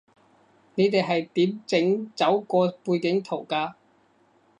[0.73, 3.75] 你哋係點整走個背景圖㗎